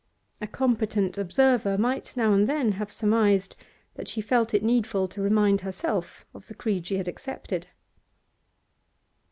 [0.41, 3.55] A competent observer might now and then have surmised
[3.93, 7.67] that she felt it needful to remind herself of the creed she had accepted.